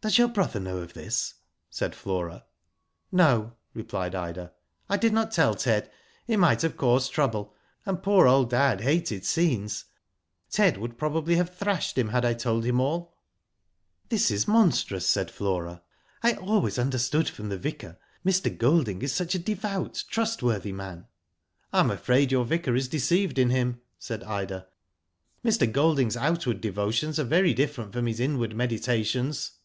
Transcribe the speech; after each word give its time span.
"Does 0.10 0.16
your 0.16 0.28
brother 0.28 0.58
know 0.58 0.78
of 0.78 0.94
this?" 0.94 1.34
said 1.70 1.94
Flora. 1.94 2.46
"No," 3.12 3.56
replied 3.74 4.14
Ida, 4.14 4.54
"I 4.88 4.96
did 4.96 5.12
not 5.12 5.30
tell 5.30 5.52
Ted. 5.54 5.90
It 6.26 6.38
might 6.38 6.62
have 6.62 6.78
caused 6.78 7.12
trouble, 7.12 7.54
and 7.84 8.02
poor 8.02 8.26
old 8.26 8.48
dad 8.48 8.80
hated 8.80 9.26
scenes. 9.26 9.84
Ted 10.48 10.78
would 10.78 10.96
probably 10.96 11.36
have 11.36 11.54
thrashed 11.54 11.98
him 11.98 12.08
had 12.08 12.24
I 12.24 12.32
told 12.32 12.64
him 12.64 12.80
all." 12.80 13.14
Digitized 14.08 14.08
byGoogk 14.08 14.08
TIVO 14.08 14.08
GIRLS. 14.08 14.08
67 14.08 14.08
"This 14.08 14.30
IS 14.44 14.48
monstrous," 14.48 15.06
said 15.06 15.30
Flora." 15.30 15.82
I 16.22 16.32
always 16.32 16.78
under 16.78 16.96
stood 16.98 17.28
from 17.28 17.50
the 17.50 17.58
Vicar 17.58 17.98
Mr, 18.24 18.56
Golding 18.56 19.02
is 19.02 19.12
such 19.12 19.34
a 19.34 19.38
devout, 19.38 20.04
trustworthy 20.08 20.72
man." 20.72 21.08
I 21.74 21.80
am 21.80 21.90
afraid 21.90 22.32
your 22.32 22.46
Vicar 22.46 22.74
is 22.74 22.88
deceived 22.88 23.38
in 23.38 23.50
him," 23.50 23.82
said 23.98 24.24
Ida, 24.24 24.66
Mr 25.44 25.70
Goldingfs 25.70 26.16
outward 26.16 26.62
devotions 26.62 27.18
are 27.18 27.24
very 27.24 27.54
diflFerent 27.54 27.92
from 27.92 28.06
his 28.06 28.18
inward 28.18 28.56
meditations.". 28.56 29.58